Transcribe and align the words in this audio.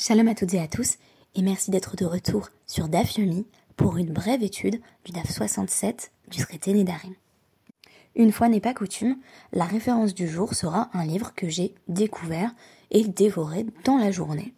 Shalom 0.00 0.28
à 0.28 0.34
toutes 0.36 0.54
et 0.54 0.60
à 0.60 0.68
tous, 0.68 0.96
et 1.34 1.42
merci 1.42 1.72
d'être 1.72 1.96
de 1.96 2.04
retour 2.04 2.50
sur 2.68 2.86
DAF 2.86 3.16
Yomi 3.16 3.46
pour 3.74 3.96
une 3.96 4.12
brève 4.12 4.44
étude 4.44 4.80
du 5.04 5.10
DAF 5.10 5.28
67 5.28 6.12
du 6.28 6.38
traité 6.38 6.72
Nédarim. 6.72 7.14
Une 8.14 8.30
fois 8.30 8.48
n'est 8.48 8.60
pas 8.60 8.74
coutume, 8.74 9.16
la 9.52 9.64
référence 9.64 10.14
du 10.14 10.28
jour 10.28 10.54
sera 10.54 10.88
un 10.92 11.04
livre 11.04 11.34
que 11.34 11.48
j'ai 11.48 11.74
découvert 11.88 12.54
et 12.92 13.08
dévoré 13.08 13.66
dans 13.82 13.96
la 13.96 14.12
journée. 14.12 14.54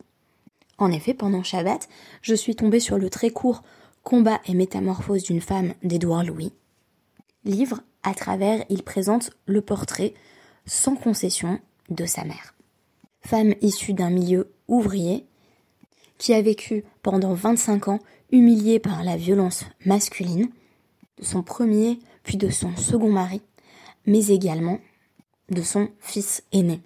En 0.77 0.93
effet, 0.93 1.15
pendant 1.15 1.43
Shabbat, 1.43 1.89
je 2.21 2.35
suis 2.35 2.55
tombée 2.55 2.79
sur 2.79 2.99
le 2.99 3.09
très 3.09 3.31
court 3.31 3.63
Combat 4.03 4.43
et 4.45 4.53
métamorphose 4.53 5.23
d'une 5.23 5.41
femme 5.41 5.73
d'Édouard 5.83 6.25
Louis. 6.25 6.53
Livre 7.47 7.81
à 8.03 8.13
travers 8.13 8.63
il 8.69 8.83
présente 8.83 9.31
le 9.47 9.63
portrait, 9.63 10.13
sans 10.67 10.97
concession, 10.97 11.61
de 11.89 12.05
sa 12.05 12.25
mère. 12.25 12.55
Femme 13.23 13.55
issue 13.63 13.95
d'un 13.95 14.11
milieu 14.11 14.53
ouvrier, 14.69 15.27
qui 16.21 16.35
a 16.35 16.43
vécu 16.43 16.85
pendant 17.03 17.33
25 17.33 17.89
ans 17.89 17.99
humiliée 18.31 18.79
par 18.79 19.03
la 19.03 19.17
violence 19.17 19.65
masculine 19.87 20.51
de 21.19 21.25
son 21.25 21.43
premier 21.43 21.99
puis 22.23 22.37
de 22.37 22.51
son 22.51 22.77
second 22.77 23.11
mari, 23.11 23.41
mais 24.07 24.27
également 24.27 24.79
de 25.49 25.63
son 25.63 25.89
fils 25.99 26.45
aîné. 26.53 26.83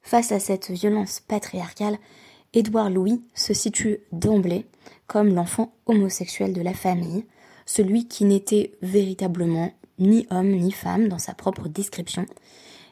Face 0.00 0.30
à 0.30 0.38
cette 0.38 0.70
violence 0.70 1.18
patriarcale, 1.18 1.98
Édouard 2.54 2.88
Louis 2.88 3.20
se 3.34 3.52
situe 3.52 3.98
d'emblée 4.12 4.64
comme 5.08 5.34
l'enfant 5.34 5.74
homosexuel 5.86 6.52
de 6.52 6.62
la 6.62 6.72
famille, 6.72 7.26
celui 7.66 8.06
qui 8.06 8.24
n'était 8.24 8.72
véritablement 8.80 9.72
ni 9.98 10.24
homme 10.30 10.52
ni 10.52 10.70
femme 10.70 11.08
dans 11.08 11.18
sa 11.18 11.34
propre 11.34 11.66
description, 11.66 12.26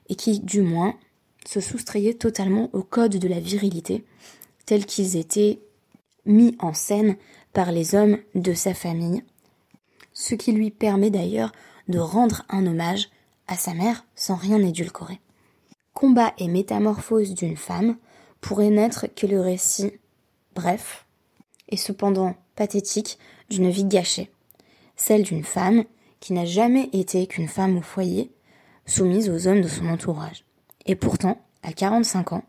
et 0.08 0.16
qui, 0.16 0.41
du 0.41 0.62
moins, 0.62 0.96
se 1.46 1.60
soustrayait 1.60 2.14
totalement 2.14 2.70
au 2.72 2.82
code 2.82 3.18
de 3.18 3.28
la 3.28 3.38
virilité, 3.38 4.05
tels 4.66 4.84
qu'ils 4.84 5.16
étaient 5.16 5.60
mis 6.26 6.56
en 6.58 6.72
scène 6.72 7.16
par 7.52 7.72
les 7.72 7.94
hommes 7.94 8.18
de 8.34 8.52
sa 8.52 8.74
famille, 8.74 9.24
ce 10.12 10.34
qui 10.34 10.52
lui 10.52 10.70
permet 10.70 11.10
d'ailleurs 11.10 11.52
de 11.88 11.98
rendre 11.98 12.44
un 12.48 12.66
hommage 12.66 13.08
à 13.46 13.56
sa 13.56 13.74
mère 13.74 14.05
sans 14.14 14.34
rien 14.34 14.58
édulcorer. 14.58 15.20
Combat 15.94 16.34
et 16.38 16.48
métamorphose 16.48 17.34
d'une 17.34 17.56
femme 17.56 17.96
pourrait 18.41 18.70
n'être 18.70 19.06
que 19.14 19.27
le 19.27 19.41
récit 19.41 19.92
bref 20.55 21.06
et 21.68 21.77
cependant 21.77 22.34
pathétique 22.55 23.18
d'une 23.50 23.70
vie 23.70 23.84
gâchée, 23.84 24.30
celle 24.96 25.22
d'une 25.22 25.44
femme 25.44 25.84
qui 26.20 26.33
n'a 26.33 26.44
jamais 26.44 26.88
été 26.92 27.27
qu'une 27.27 27.48
femme 27.48 27.78
au 27.78 27.83
foyer, 27.83 28.33
soumise 28.86 29.28
aux 29.30 29.46
hommes 29.46 29.61
de 29.61 29.68
son 29.68 29.86
entourage. 29.88 30.44
Et 30.86 30.96
pourtant, 30.96 31.40
à 31.62 31.72
45 31.72 32.33
ans, 32.33 32.44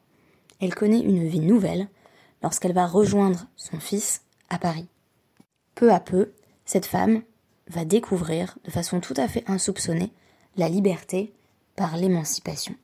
elle 0.61 0.73
connaît 0.73 0.99
une 0.99 1.27
vie 1.27 1.39
nouvelle 1.39 1.87
lorsqu'elle 2.43 2.73
va 2.73 2.87
rejoindre 2.87 3.47
son 3.55 3.79
fils 3.79 4.21
à 4.49 4.59
Paris. 4.59 4.87
Peu 5.75 5.91
à 5.91 5.99
peu, 5.99 6.31
cette 6.65 6.85
femme 6.85 7.21
va 7.69 7.85
découvrir, 7.85 8.57
de 8.65 8.71
façon 8.71 8.99
tout 8.99 9.13
à 9.17 9.27
fait 9.27 9.43
insoupçonnée, 9.47 10.11
la 10.55 10.69
liberté 10.69 11.33
par 11.75 11.97
l'émancipation. 11.97 12.75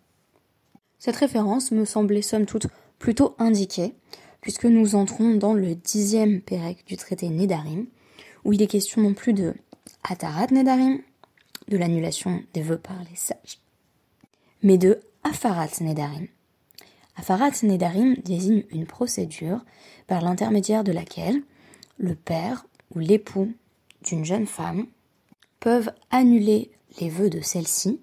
Cette 0.99 1.15
référence 1.15 1.71
me 1.71 1.85
semblait 1.85 2.21
somme 2.21 2.45
toute 2.45 2.67
plutôt 2.99 3.35
indiquée, 3.39 3.93
puisque 4.41 4.65
nous 4.65 4.95
entrons 4.95 5.35
dans 5.35 5.53
le 5.53 5.75
dixième 5.75 6.41
pérec 6.41 6.85
du 6.85 6.97
traité 6.97 7.29
Nédarim, 7.29 7.87
où 8.45 8.53
il 8.53 8.61
est 8.61 8.67
question 8.67 9.01
non 9.01 9.13
plus 9.13 9.33
de 9.33 9.53
Atarat 10.03 10.47
Nedarim, 10.51 10.99
de 11.67 11.77
l'annulation 11.77 12.43
des 12.53 12.61
vœux 12.61 12.77
par 12.77 12.97
les 13.09 13.15
sages, 13.15 13.59
mais 14.61 14.77
de 14.77 14.99
Afarat 15.23 15.81
Nedarim, 15.81 16.27
Afarat 17.15 17.51
Nedarim 17.63 18.15
désigne 18.23 18.63
une 18.71 18.85
procédure 18.85 19.63
par 20.07 20.21
l'intermédiaire 20.21 20.83
de 20.83 20.91
laquelle 20.91 21.41
le 21.97 22.15
père 22.15 22.65
ou 22.95 22.99
l'époux 22.99 23.53
d'une 24.03 24.25
jeune 24.25 24.47
femme 24.47 24.87
peuvent 25.59 25.91
annuler 26.11 26.71
les 26.99 27.09
vœux 27.09 27.29
de 27.29 27.41
celle-ci 27.41 28.01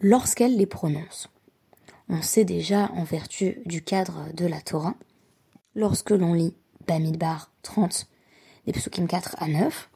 lorsqu'elle 0.00 0.56
les 0.56 0.66
prononce. 0.66 1.28
On 2.08 2.22
sait 2.22 2.44
déjà, 2.44 2.90
en 2.92 3.04
vertu 3.04 3.58
du 3.64 3.82
cadre 3.82 4.32
de 4.34 4.46
la 4.46 4.60
Torah, 4.60 4.94
lorsque 5.74 6.10
l'on 6.10 6.34
lit 6.34 6.54
Bamidbar 6.86 7.50
30, 7.62 8.06
des 8.66 8.72
psukim 8.72 9.06
4 9.06 9.36
à 9.38 9.48
9, 9.48 9.90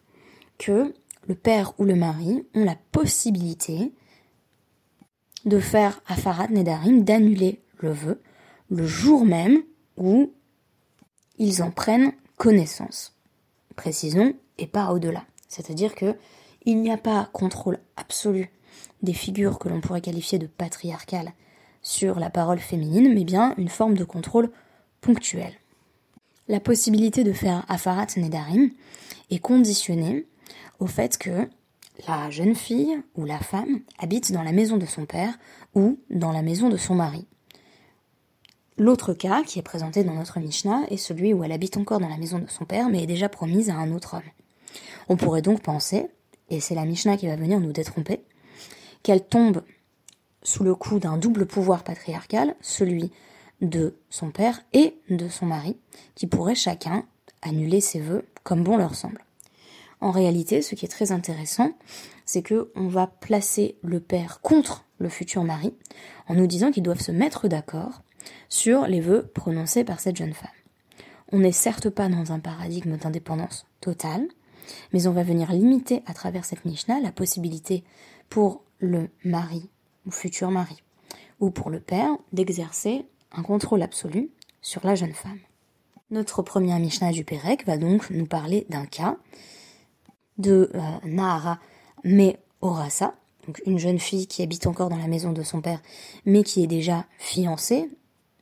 que 0.57 0.95
le 1.27 1.35
père 1.35 1.75
ou 1.79 1.85
le 1.85 1.95
mari 1.95 2.47
ont 2.55 2.65
la 2.65 2.77
possibilité 2.93 3.93
de 5.45 5.61
faire 5.61 6.01
Afarat 6.07 6.49
Nedarim, 6.49 7.05
d'annuler 7.05 7.61
le 7.79 7.93
vœu, 7.93 8.21
le 8.71 8.87
jour 8.87 9.25
même 9.25 9.63
où 9.97 10.33
ils 11.39 11.63
en 11.63 11.71
prennent 11.71 12.13
connaissance. 12.37 13.15
Précisons, 13.77 14.35
et 14.59 14.67
pas 14.67 14.93
au-delà. 14.93 15.25
C'est-à-dire 15.49 15.95
que 15.95 16.17
il 16.65 16.81
n'y 16.83 16.91
a 16.91 16.99
pas 16.99 17.31
contrôle 17.33 17.79
absolu 17.97 18.51
des 19.03 19.13
figures 19.13 19.59
que 19.59 19.69
l'on 19.69 19.81
pourrait 19.81 20.01
qualifier 20.01 20.39
de 20.39 20.47
patriarcales 20.47 21.33
sur 21.83 22.19
la 22.19 22.31
parole 22.31 22.59
féminine, 22.59 23.15
mais 23.15 23.25
bien 23.25 23.55
une 23.57 23.69
forme 23.69 23.97
de 23.97 24.05
contrôle 24.05 24.51
ponctuel. 25.01 25.53
La 26.49 26.61
possibilité 26.61 27.25
de 27.25 27.33
faire 27.33 27.65
Afarat 27.69 28.09
Nedarim 28.17 28.71
est 29.31 29.39
conditionnée 29.39 30.27
au 30.81 30.87
fait 30.87 31.17
que 31.17 31.49
la 32.07 32.31
jeune 32.31 32.55
fille 32.55 33.01
ou 33.17 33.25
la 33.25 33.39
femme 33.39 33.81
habite 33.99 34.33
dans 34.33 34.43
la 34.43 34.53
maison 34.53 34.77
de 34.77 34.87
son 34.87 35.07
père 35.07 35.39
ou 35.75 35.99
dans 36.11 36.33
la 36.33 36.43
maison 36.43 36.69
de 36.69 36.77
son 36.77 36.95
mari. 36.95 37.27
L'autre 38.79 39.13
cas, 39.13 39.43
qui 39.43 39.59
est 39.59 39.63
présenté 39.63 40.05
dans 40.05 40.15
notre 40.15 40.39
Mishnah, 40.39 40.85
est 40.89 40.97
celui 40.97 41.35
où 41.35 41.43
elle 41.43 41.51
habite 41.51 41.77
encore 41.77 41.99
dans 41.99 42.09
la 42.09 42.17
maison 42.17 42.39
de 42.39 42.49
son 42.49 42.65
père, 42.65 42.89
mais 42.89 43.03
est 43.03 43.09
déjà 43.09 43.29
promise 43.29 43.71
à 43.71 43.75
un 43.75 43.93
autre 43.93 44.15
homme. 44.15 44.23
On 45.09 45.17
pourrait 45.17 45.43
donc 45.43 45.63
penser, 45.63 46.07
et 46.49 46.61
c'est 46.61 46.77
la 46.77 46.85
Mishnah 46.85 47.17
qui 47.17 47.27
va 47.27 47.35
venir 47.35 47.59
nous 47.59 47.73
détromper, 47.73 48.23
qu'elle 49.03 49.27
tombe 49.27 49.65
sous 50.45 50.63
le 50.63 50.77
coup 50.77 51.01
d'un 51.01 51.17
double 51.17 51.45
pouvoir 51.47 51.83
patriarcal, 51.83 52.55
celui 52.61 53.11
de 53.61 53.97
son 54.11 54.31
père 54.31 54.61
et 54.73 54.95
de 55.11 55.29
son 55.29 55.47
mari, 55.47 55.77
qui 56.15 56.29
pourraient 56.29 56.55
chacun 56.55 57.05
annuler 57.43 57.81
ses 57.81 57.99
vœux 57.99 58.27
comme 58.45 58.63
bon 58.63 58.77
leur 58.77 58.95
semble. 58.95 59.25
En 60.01 60.13
réalité, 60.13 60.63
ce 60.63 60.77
qui 60.77 60.85
est 60.85 60.89
très 60.89 61.11
intéressant, 61.11 61.73
c'est 62.25 62.43
que 62.43 62.71
on 62.77 62.87
va 62.87 63.09
placer 63.09 63.77
le 63.83 63.99
père 63.99 64.41
contre 64.41 64.85
le 64.99 65.09
futur 65.09 65.43
mari, 65.43 65.75
en 66.29 66.35
nous 66.35 66.47
disant 66.47 66.71
qu'ils 66.71 66.85
doivent 66.85 67.01
se 67.01 67.11
mettre 67.11 67.49
d'accord 67.49 68.03
sur 68.49 68.87
les 68.87 69.01
vœux 69.01 69.31
prononcés 69.35 69.85
par 69.85 70.01
cette 70.01 70.17
jeune 70.17 70.35
femme. 70.35 70.51
On 71.33 71.39
n'est 71.39 71.53
certes 71.53 71.91
pas 71.91 72.09
dans 72.09 72.33
un 72.33 72.39
paradigme 72.39 72.97
d'indépendance 72.97 73.67
totale, 73.81 74.27
mais 74.93 75.07
on 75.07 75.13
va 75.13 75.23
venir 75.23 75.53
limiter 75.53 76.03
à 76.07 76.15
travers 76.15 76.45
cette 76.45 76.65
Mishnah 76.65 77.01
la 77.01 77.13
possibilité 77.13 77.85
pour 78.29 78.63
le 78.79 79.09
mari 79.25 79.69
ou 80.07 80.11
futur 80.11 80.51
mari 80.51 80.83
ou 81.41 81.51
pour 81.51 81.71
le 81.71 81.81
père 81.81 82.17
d'exercer 82.33 83.07
un 83.33 83.43
contrôle 83.43 83.83
absolu 83.83 84.31
sur 84.63 84.85
la 84.87 84.95
jeune 84.95 85.13
femme. 85.13 85.39
Notre 86.11 86.43
première 86.43 86.79
Mishnah 86.79 87.13
du 87.13 87.25
Pérec 87.25 87.67
va 87.67 87.77
donc 87.77 88.11
nous 88.11 88.27
parler 88.27 88.67
d'un 88.71 88.87
cas 88.87 89.17
de 90.39 90.71
euh, 90.75 90.81
Nahara 91.05 91.59
Orasa, 92.61 93.15
donc 93.47 93.61
une 93.67 93.79
jeune 93.79 93.99
fille 93.99 94.27
qui 94.27 94.43
habite 94.43 94.67
encore 94.67 94.89
dans 94.89 94.97
la 94.97 95.07
maison 95.07 95.33
de 95.33 95.43
son 95.43 95.61
père, 95.61 95.81
mais 96.25 96.43
qui 96.43 96.63
est 96.63 96.67
déjà 96.67 97.07
fiancée, 97.19 97.91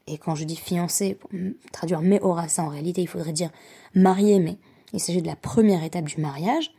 et 0.07 0.19
quand 0.19 0.35
je 0.35 0.45
dis 0.45 0.57
fiancé, 0.57 1.15
pour 1.15 1.31
traduire 1.73 2.01
ça 2.49 2.63
en 2.63 2.69
réalité, 2.69 3.03
il 3.03 3.09
faudrait 3.09 3.33
dire 3.33 3.51
marié, 3.95 4.39
mais 4.39 4.57
il 4.93 5.01
s'agit 5.01 5.23
de 5.23 5.27
la 5.27 5.37
première 5.37 5.83
étape 5.83 6.05
du 6.05 6.21
mariage. 6.21 6.73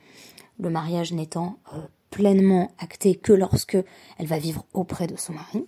Le 0.60 0.70
mariage 0.70 1.12
n'étant 1.12 1.60
euh, 1.74 1.82
pleinement 2.10 2.72
acté 2.80 3.16
que 3.16 3.34
lorsque 3.34 3.78
elle 4.18 4.28
va 4.28 4.40
vivre 4.40 4.66
auprès 4.74 5.08
de 5.08 5.18
son 5.18 5.34
mari. 5.34 5.66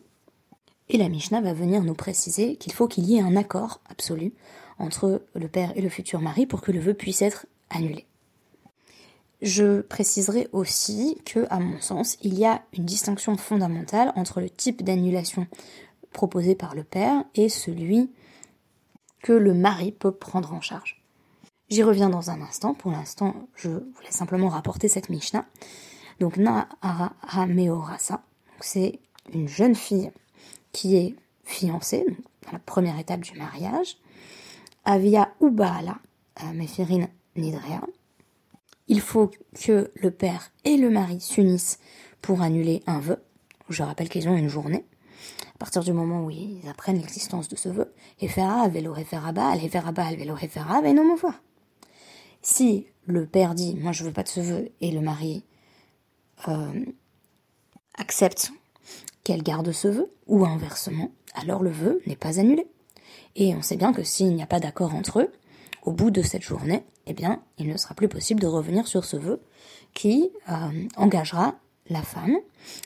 Et 0.87 0.97
la 0.97 1.09
Mishnah 1.09 1.41
va 1.41 1.53
venir 1.53 1.83
nous 1.83 1.93
préciser 1.93 2.55
qu'il 2.55 2.73
faut 2.73 2.87
qu'il 2.87 3.05
y 3.05 3.17
ait 3.17 3.21
un 3.21 3.35
accord 3.35 3.81
absolu 3.89 4.33
entre 4.79 5.21
le 5.35 5.47
père 5.47 5.73
et 5.75 5.81
le 5.81 5.89
futur 5.89 6.21
mari 6.21 6.45
pour 6.45 6.61
que 6.61 6.71
le 6.71 6.79
vœu 6.79 6.93
puisse 6.93 7.21
être 7.21 7.45
annulé. 7.69 8.05
Je 9.41 9.81
préciserai 9.81 10.47
aussi 10.51 11.17
que, 11.25 11.45
à 11.49 11.59
mon 11.59 11.79
sens, 11.79 12.17
il 12.21 12.37
y 12.37 12.45
a 12.45 12.63
une 12.73 12.85
distinction 12.85 13.37
fondamentale 13.37 14.11
entre 14.15 14.41
le 14.41 14.49
type 14.49 14.83
d'annulation 14.83 15.47
proposé 16.11 16.55
par 16.55 16.75
le 16.75 16.83
père 16.83 17.23
et 17.35 17.49
celui 17.49 18.11
que 19.21 19.33
le 19.33 19.53
mari 19.53 19.91
peut 19.91 20.11
prendre 20.11 20.53
en 20.53 20.61
charge. 20.61 21.01
J'y 21.69 21.83
reviens 21.83 22.09
dans 22.09 22.31
un 22.31 22.41
instant. 22.41 22.73
Pour 22.73 22.91
l'instant, 22.91 23.47
je 23.55 23.69
voulais 23.69 24.11
simplement 24.11 24.49
rapporter 24.49 24.87
cette 24.87 25.09
Mishnah. 25.09 25.45
Donc, 26.19 26.37
Nahara 26.37 27.45
Meorasa, 27.47 28.23
c'est 28.59 28.99
une 29.33 29.47
jeune 29.47 29.75
fille 29.75 30.11
qui 30.71 30.95
est 30.95 31.15
fiancée, 31.43 32.05
dans 32.45 32.51
la 32.51 32.59
première 32.59 32.97
étape 32.97 33.21
du 33.21 33.37
mariage. 33.37 33.97
Avia 34.85 35.31
Ubaala, 35.41 35.99
Mefirin 36.53 37.07
Nidrea. 37.35 37.81
Il 38.87 39.01
faut 39.01 39.29
que 39.53 39.91
le 39.93 40.11
père 40.11 40.51
et 40.65 40.77
le 40.77 40.89
mari 40.89 41.21
s'unissent 41.21 41.79
pour 42.21 42.41
annuler 42.41 42.81
un 42.87 42.99
vœu. 42.99 43.21
Je 43.69 43.83
rappelle 43.83 44.09
qu'ils 44.09 44.27
ont 44.27 44.35
une 44.35 44.49
journée 44.49 44.85
partir 45.59 45.83
du 45.83 45.91
moment 45.91 46.23
où 46.23 46.31
ils 46.31 46.67
apprennent 46.69 46.97
l'existence 46.97 47.49
de 47.49 47.55
ce 47.55 47.69
vœu, 47.69 47.93
Hefera, 48.21 48.67
Velo 48.69 48.95
Heferaba, 48.95 49.49
Al 49.49 49.63
Heferaba, 49.63 50.15
Velo 50.15 50.35
Hefera, 50.37 50.81
et 50.83 50.93
non 50.93 51.15
voir. 51.15 51.35
Si 52.41 52.87
le 53.05 53.25
père 53.25 53.53
dit, 53.53 53.75
moi 53.75 53.91
je 53.91 54.05
veux 54.05 54.13
pas 54.13 54.23
de 54.23 54.29
ce 54.29 54.39
vœu, 54.39 54.69
et 54.79 54.91
le 54.91 55.01
mari 55.01 55.43
euh, 56.47 56.85
accepte 57.95 58.51
qu'elle 59.23 59.43
garde 59.43 59.71
ce 59.73 59.89
vœu, 59.89 60.09
ou 60.27 60.45
inversement, 60.45 61.11
alors 61.35 61.61
le 61.61 61.71
vœu 61.71 62.01
n'est 62.07 62.15
pas 62.15 62.39
annulé. 62.39 62.65
Et 63.35 63.53
on 63.53 63.61
sait 63.61 63.77
bien 63.77 63.93
que 63.93 64.03
s'il 64.03 64.33
n'y 64.33 64.41
a 64.41 64.47
pas 64.47 64.61
d'accord 64.61 64.95
entre 64.95 65.19
eux, 65.19 65.31
au 65.83 65.91
bout 65.91 66.09
de 66.09 66.21
cette 66.21 66.41
journée, 66.41 66.83
eh 67.05 67.13
bien, 67.13 67.41
il 67.57 67.67
ne 67.67 67.77
sera 67.77 67.95
plus 67.95 68.07
possible 68.07 68.39
de 68.39 68.47
revenir 68.47 68.87
sur 68.87 69.03
ce 69.03 69.17
vœu 69.17 69.41
qui 69.93 70.31
euh, 70.49 70.87
engagera 70.95 71.55
la 71.89 72.01
femme 72.01 72.37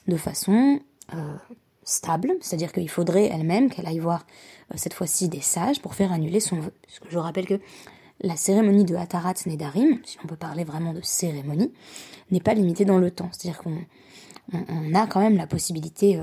de 0.08 0.18
façon 0.18 0.80
euh, 1.14 1.36
stable, 1.84 2.34
c'est-à-dire 2.42 2.72
qu'il 2.72 2.90
faudrait 2.90 3.26
elle-même 3.26 3.70
qu'elle 3.70 3.88
aille 3.88 4.00
voir 4.00 4.26
euh, 4.72 4.76
cette 4.78 4.94
fois-ci 4.94 5.30
des 5.30 5.42
sages 5.42 5.82
pour 5.82 5.96
faire 5.96 6.12
annuler 6.12 6.40
son 6.40 6.60
vœu. 6.60 6.74
Puisque 6.84 7.10
je 7.10 7.18
rappelle 7.18 7.46
que 7.46 7.60
la 8.22 8.36
cérémonie 8.36 8.86
de 8.86 8.96
Hatarat 8.96 9.34
Nedarim, 9.46 10.00
si 10.06 10.18
on 10.24 10.28
peut 10.28 10.36
parler 10.36 10.64
vraiment 10.64 10.94
de 10.94 11.02
cérémonie, 11.02 11.72
n'est 12.32 12.40
pas 12.40 12.54
limitée 12.54 12.86
dans 12.86 12.98
le 12.98 13.12
temps. 13.12 13.30
C'est-à-dire 13.32 13.62
qu'on 13.62 13.78
on, 14.54 14.94
a 14.94 15.08
quand 15.08 15.20
même 15.20 15.38
la 15.38 15.48
possibilité, 15.48 16.22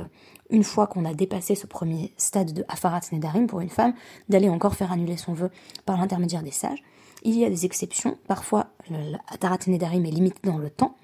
une 0.50 0.64
fois 0.64 0.86
qu'on 0.86 1.04
a 1.04 1.14
dépassé 1.14 1.54
ce 1.54 1.66
premier 1.66 2.12
stade 2.16 2.52
de 2.52 2.64
Hafarat 2.68 3.00
Nedarim 3.12 3.46
pour 3.46 3.60
une 3.60 3.68
femme, 3.68 3.94
d'aller 4.28 4.48
encore 4.48 4.76
faire 4.76 4.92
annuler 4.92 5.16
son 5.16 5.32
vœu 5.32 5.50
par 5.84 5.98
l'intermédiaire 5.98 6.42
des 6.42 6.50
sages. 6.50 6.82
Il 7.22 7.36
y 7.36 7.44
a 7.44 7.50
des 7.50 7.66
exceptions. 7.66 8.16
Parfois, 8.28 8.68
l'Atarat 8.88 9.58
Nedarim 9.66 10.04
est 10.06 10.10
limité 10.10 10.38
dans 10.44 10.58
le 10.58 10.70
temps. 10.70 10.96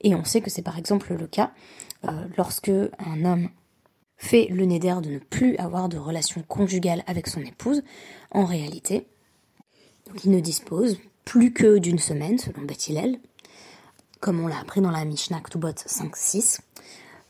Et 0.00 0.14
on 0.14 0.24
sait 0.24 0.40
que 0.40 0.50
c'est 0.50 0.62
par 0.62 0.78
exemple 0.78 1.14
le 1.14 1.26
cas 1.26 1.52
euh, 2.08 2.26
lorsque 2.36 2.70
un 2.70 3.24
homme 3.24 3.48
fait 4.20 4.48
le 4.50 4.66
néder 4.66 4.94
de 5.02 5.10
ne 5.10 5.18
plus 5.18 5.56
avoir 5.56 5.88
de 5.88 5.96
relation 5.96 6.42
conjugale 6.42 7.02
avec 7.06 7.26
son 7.26 7.40
épouse. 7.40 7.82
En 8.30 8.44
réalité, 8.44 9.06
il 10.24 10.30
ne 10.30 10.40
dispose 10.40 10.98
plus 11.24 11.52
que 11.52 11.78
d'une 11.78 11.98
semaine, 11.98 12.38
selon 12.38 12.62
Beth 12.62 12.90
comme 14.20 14.40
on 14.40 14.46
l'a 14.46 14.60
appris 14.60 14.82
dans 14.82 14.90
la 14.90 15.06
Mishnah 15.06 15.40
Ktubot 15.40 15.70
5-6, 15.70 16.60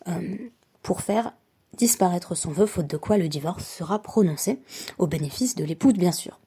euh, 0.08 0.36
pour 0.82 1.02
faire 1.02 1.32
disparaître 1.76 2.34
son 2.34 2.50
vœu, 2.50 2.66
faute 2.66 2.88
de 2.88 2.96
quoi 2.96 3.18
le 3.18 3.28
divorce 3.28 3.64
sera 3.64 4.02
prononcé, 4.02 4.58
au 4.98 5.06
bénéfice 5.06 5.54
de 5.54 5.62
l'épouse 5.62 5.94
bien 5.94 6.12
sûr. 6.12 6.40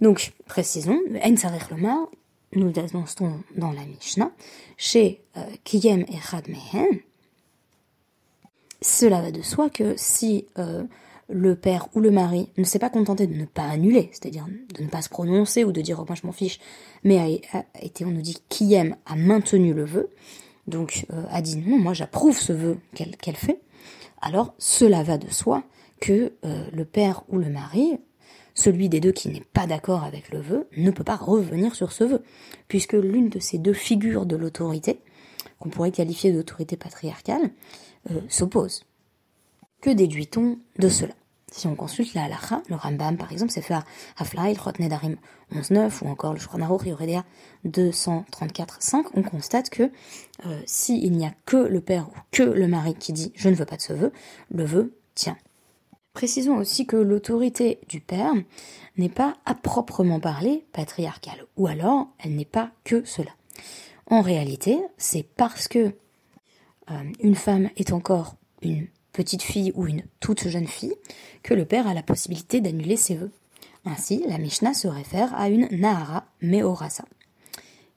Donc, 0.00 0.32
précisons, 0.46 1.00
En 1.24 1.70
Lomar, 1.70 2.06
nous 2.54 2.72
annonçons 2.76 3.40
dans 3.56 3.72
la 3.72 3.84
Mishnah, 3.84 4.30
chez 4.76 5.24
euh, 5.36 5.44
Kiyem 5.64 6.02
et 6.02 6.20
Mehen, 6.48 7.00
cela 8.82 9.20
va 9.20 9.30
de 9.30 9.42
soi 9.42 9.70
que 9.70 9.94
si 9.96 10.46
euh, 10.58 10.84
le 11.28 11.56
père 11.56 11.88
ou 11.94 12.00
le 12.00 12.10
mari 12.10 12.50
ne 12.58 12.64
s'est 12.64 12.78
pas 12.78 12.90
contenté 12.90 13.26
de 13.26 13.34
ne 13.34 13.44
pas 13.44 13.64
annuler, 13.64 14.10
c'est-à-dire 14.12 14.46
de 14.76 14.82
ne 14.82 14.88
pas 14.88 15.02
se 15.02 15.08
prononcer 15.08 15.64
ou 15.64 15.72
de 15.72 15.80
dire 15.80 15.98
oh, 16.00 16.04
moi 16.06 16.16
je 16.20 16.26
m'en 16.26 16.32
fiche, 16.32 16.60
mais 17.04 17.40
a, 17.52 17.64
été, 17.80 18.04
on 18.04 18.10
nous 18.10 18.22
dit 18.22 18.38
Kiyem 18.48 18.96
a 19.06 19.16
maintenu 19.16 19.72
le 19.72 19.84
vœu, 19.84 20.10
donc 20.66 21.06
euh, 21.12 21.24
a 21.30 21.40
dit 21.42 21.56
non, 21.56 21.78
moi 21.78 21.94
j'approuve 21.94 22.38
ce 22.38 22.52
vœu 22.52 22.78
qu'elle 22.94 23.36
fait, 23.36 23.60
alors 24.20 24.54
cela 24.58 25.02
va 25.02 25.18
de 25.18 25.30
soi 25.30 25.62
que 26.00 26.32
le 26.42 26.84
père 26.84 27.22
ou 27.28 27.38
le 27.38 27.48
mari 27.48 27.96
celui 28.54 28.88
des 28.88 29.00
deux 29.00 29.12
qui 29.12 29.28
n'est 29.28 29.44
pas 29.52 29.66
d'accord 29.66 30.04
avec 30.04 30.30
le 30.30 30.40
vœu 30.40 30.68
ne 30.76 30.90
peut 30.90 31.04
pas 31.04 31.16
revenir 31.16 31.74
sur 31.74 31.92
ce 31.92 32.04
vœu, 32.04 32.22
puisque 32.68 32.92
l'une 32.92 33.28
de 33.28 33.38
ces 33.38 33.58
deux 33.58 33.72
figures 33.72 34.26
de 34.26 34.36
l'autorité, 34.36 35.00
qu'on 35.58 35.70
pourrait 35.70 35.92
qualifier 35.92 36.32
d'autorité 36.32 36.76
patriarcale, 36.76 37.50
euh, 38.10 38.20
s'oppose. 38.28 38.84
Que 39.80 39.90
déduit-on 39.90 40.58
de 40.78 40.88
cela? 40.88 41.14
Si 41.52 41.66
on 41.66 41.74
consulte 41.74 42.14
la 42.14 42.24
halacha, 42.24 42.62
le 42.70 42.76
Rambam 42.76 43.18
par 43.18 43.30
exemple, 43.30 43.52
c'est 43.52 43.60
faire 43.60 43.84
Haflaïl, 44.16 44.56
Nedarim 44.78 45.16
11.9 45.54 46.02
ou 46.02 46.08
encore 46.08 46.32
le 46.32 46.38
Shulchan 46.38 46.78
Yoredea 46.86 47.24
234.5, 47.66 49.04
on 49.14 49.22
constate 49.22 49.68
que 49.68 49.82
euh, 50.46 50.62
s'il 50.64 51.12
n'y 51.12 51.26
a 51.26 51.34
que 51.44 51.58
le 51.58 51.82
père 51.82 52.08
ou 52.08 52.14
que 52.30 52.42
le 52.42 52.66
mari 52.68 52.94
qui 52.94 53.12
dit 53.12 53.32
je 53.34 53.50
ne 53.50 53.54
veux 53.54 53.66
pas 53.66 53.76
de 53.76 53.82
ce 53.82 53.92
vœu, 53.92 54.12
le 54.50 54.64
vœu 54.64 54.96
tient. 55.14 55.36
Précisons 56.14 56.56
aussi 56.56 56.86
que 56.86 56.96
l'autorité 56.96 57.80
du 57.88 58.00
père 58.00 58.32
n'est 58.96 59.10
pas 59.10 59.36
à 59.44 59.54
proprement 59.54 60.20
parler 60.20 60.64
patriarcale, 60.72 61.44
ou 61.56 61.66
alors 61.66 62.08
elle 62.18 62.34
n'est 62.34 62.44
pas 62.46 62.70
que 62.84 63.04
cela. 63.04 63.30
En 64.06 64.22
réalité, 64.22 64.78
c'est 64.96 65.22
parce 65.22 65.68
que 65.68 65.94
euh, 66.90 67.02
une 67.20 67.34
femme 67.34 67.70
est 67.76 67.92
encore 67.92 68.36
une 68.62 68.86
petite 69.12 69.42
fille 69.42 69.72
ou 69.74 69.86
une 69.86 70.02
toute 70.20 70.48
jeune 70.48 70.66
fille 70.66 70.94
que 71.42 71.54
le 71.54 71.64
père 71.64 71.86
a 71.86 71.94
la 71.94 72.02
possibilité 72.02 72.60
d'annuler 72.60 72.96
ses 72.96 73.16
vœux. 73.16 73.32
Ainsi, 73.84 74.24
la 74.28 74.38
Mishnah 74.38 74.74
se 74.74 74.88
réfère 74.88 75.34
à 75.34 75.48
une 75.48 75.68
Nahara 75.70 76.24
Meorasa. 76.40 77.04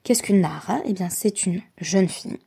Qu'est-ce 0.02 0.22
qu'une 0.22 0.40
Nahara? 0.40 0.80
Eh 0.84 0.92
bien, 0.92 1.08
c'est 1.10 1.46
une 1.46 1.62
jeune 1.80 2.08
fille 2.08 2.38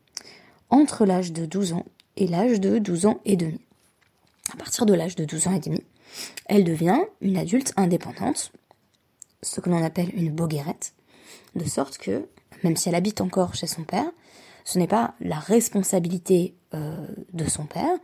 entre 0.70 1.06
l'âge 1.06 1.32
de 1.32 1.46
12 1.46 1.74
ans 1.74 1.86
et 2.16 2.28
l'âge 2.28 2.60
de 2.60 2.78
12 2.78 3.06
ans 3.08 3.22
et 3.26 3.38
demi 3.38 3.60
à 4.54 4.58
partir 4.58 4.86
de 4.86 4.94
l'âge 4.94 5.16
de 5.16 5.26
12 5.26 5.48
ans 5.48 5.56
et 5.56 5.60
demi, 5.60 5.84
elle 6.46 6.64
devient 6.64 7.00
une 7.22 7.38
adulte 7.38 7.74
indépendante, 7.78 8.52
ce 9.42 9.62
que 9.62 9.70
l'on 9.70 9.84
appelle 9.84 10.10
une 10.14 10.32
boguerette, 10.32 10.94
de 11.56 11.66
sorte 11.66 11.98
que, 11.98 12.28
même 12.64 12.76
si 12.76 12.90
elle 12.90 12.96
habite 12.96 13.22
encore 13.22 13.56
chez 13.56 13.68
son 13.68 13.84
père, 13.84 14.10
ce 14.70 14.78
n'est 14.78 14.88
pas 14.88 15.16
la 15.20 15.40
responsabilité 15.40 16.54
euh, 16.76 17.08
de 17.34 17.50
son 17.50 17.66
père, 17.66 17.98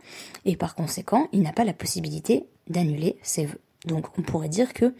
et 0.44 0.56
par 0.56 0.74
conséquent, 0.74 1.28
il 1.30 1.42
n'a 1.42 1.52
pas 1.52 1.62
la 1.62 1.72
possibilité 1.72 2.48
d'annuler 2.68 3.18
ses 3.22 3.46
vœux. 3.46 3.60
Donc 3.84 4.18
on 4.18 4.22
pourrait 4.22 4.48
dire 4.48 4.74
que 4.74 4.92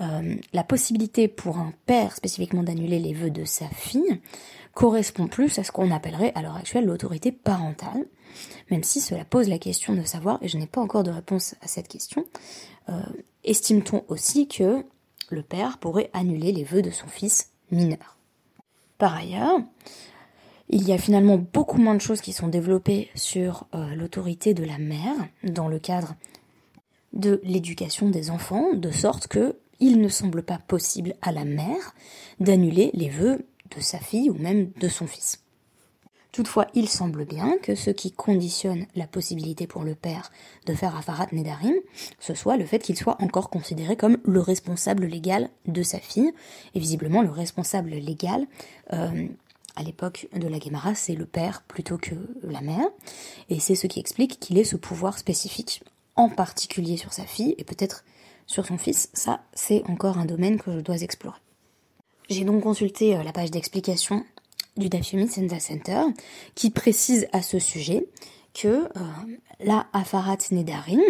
euh, 0.00 0.34
la 0.54 0.64
possibilité 0.64 1.28
pour 1.28 1.58
un 1.58 1.74
père 1.84 2.16
spécifiquement 2.16 2.62
d'annuler 2.62 2.98
les 2.98 3.12
vœux 3.12 3.28
de 3.28 3.44
sa 3.44 3.68
fille 3.68 4.18
correspond 4.72 5.28
plus 5.28 5.58
à 5.58 5.64
ce 5.64 5.72
qu'on 5.72 5.90
appellerait 5.90 6.32
à 6.34 6.40
l'heure 6.40 6.56
actuelle 6.56 6.86
l'autorité 6.86 7.32
parentale, 7.32 8.06
même 8.70 8.82
si 8.82 9.02
cela 9.02 9.26
pose 9.26 9.50
la 9.50 9.58
question 9.58 9.94
de 9.94 10.04
savoir, 10.04 10.38
et 10.40 10.48
je 10.48 10.56
n'ai 10.56 10.66
pas 10.66 10.80
encore 10.80 11.02
de 11.02 11.10
réponse 11.10 11.54
à 11.60 11.66
cette 11.66 11.88
question, 11.88 12.24
euh, 12.88 13.02
estime-t-on 13.44 14.04
aussi 14.08 14.48
que 14.48 14.86
le 15.28 15.42
père 15.42 15.76
pourrait 15.76 16.08
annuler 16.14 16.50
les 16.50 16.64
vœux 16.64 16.82
de 16.82 16.90
son 16.90 17.08
fils 17.08 17.50
mineur? 17.70 18.16
Par 18.96 19.14
ailleurs, 19.14 19.60
il 20.68 20.86
y 20.88 20.92
a 20.92 20.98
finalement 20.98 21.38
beaucoup 21.38 21.78
moins 21.78 21.94
de 21.94 22.00
choses 22.00 22.20
qui 22.20 22.32
sont 22.32 22.48
développées 22.48 23.10
sur 23.14 23.66
euh, 23.74 23.94
l'autorité 23.94 24.54
de 24.54 24.64
la 24.64 24.78
mère 24.78 25.14
dans 25.42 25.68
le 25.68 25.78
cadre 25.78 26.14
de 27.12 27.40
l'éducation 27.44 28.10
des 28.10 28.30
enfants, 28.30 28.74
de 28.74 28.90
sorte 28.90 29.28
que 29.28 29.56
il 29.80 30.00
ne 30.00 30.08
semble 30.08 30.42
pas 30.42 30.58
possible 30.58 31.14
à 31.20 31.32
la 31.32 31.44
mère 31.44 31.94
d'annuler 32.40 32.90
les 32.94 33.08
vœux 33.08 33.44
de 33.76 33.80
sa 33.80 33.98
fille 33.98 34.30
ou 34.30 34.34
même 34.34 34.70
de 34.80 34.88
son 34.88 35.06
fils. 35.06 35.44
Toutefois, 36.34 36.66
il 36.74 36.88
semble 36.88 37.24
bien 37.24 37.58
que 37.62 37.76
ce 37.76 37.90
qui 37.90 38.10
conditionne 38.10 38.86
la 38.96 39.06
possibilité 39.06 39.68
pour 39.68 39.84
le 39.84 39.94
père 39.94 40.32
de 40.66 40.74
faire 40.74 40.96
Afarat 40.96 41.28
Nedarim, 41.30 41.74
ce 42.18 42.34
soit 42.34 42.56
le 42.56 42.64
fait 42.64 42.80
qu'il 42.80 42.96
soit 42.96 43.22
encore 43.22 43.50
considéré 43.50 43.94
comme 43.94 44.18
le 44.24 44.40
responsable 44.40 45.06
légal 45.06 45.48
de 45.66 45.84
sa 45.84 46.00
fille. 46.00 46.32
Et 46.74 46.80
visiblement, 46.80 47.22
le 47.22 47.30
responsable 47.30 47.90
légal, 47.90 48.48
euh, 48.92 49.28
à 49.76 49.82
l'époque 49.82 50.28
de 50.34 50.46
la 50.48 50.58
Guémara, 50.58 50.94
c'est 50.94 51.14
le 51.14 51.26
père 51.26 51.62
plutôt 51.62 51.98
que 51.98 52.14
la 52.42 52.60
mère. 52.60 52.86
Et 53.50 53.60
c'est 53.60 53.74
ce 53.74 53.86
qui 53.86 54.00
explique 54.00 54.38
qu'il 54.40 54.58
ait 54.58 54.64
ce 54.64 54.76
pouvoir 54.76 55.18
spécifique, 55.18 55.82
en 56.16 56.28
particulier 56.28 56.96
sur 56.96 57.12
sa 57.12 57.24
fille, 57.24 57.54
et 57.58 57.64
peut-être 57.64 58.04
sur 58.46 58.66
son 58.66 58.78
fils. 58.78 59.10
Ça, 59.14 59.42
c'est 59.52 59.82
encore 59.88 60.18
un 60.18 60.26
domaine 60.26 60.60
que 60.60 60.72
je 60.72 60.80
dois 60.80 61.02
explorer. 61.02 61.38
J'ai 62.28 62.44
donc 62.44 62.62
consulté 62.62 63.16
euh, 63.16 63.22
la 63.22 63.32
page 63.32 63.50
d'explication 63.50 64.24
du 64.76 64.88
Dafyomi 64.88 65.28
Senza 65.28 65.60
Center, 65.60 66.02
qui 66.54 66.70
précise 66.70 67.28
à 67.32 67.42
ce 67.42 67.58
sujet 67.58 68.06
que 68.54 68.68
euh, 68.68 68.88
la 69.60 69.86
Afarat 69.92 70.38
Nedarim, 70.50 71.00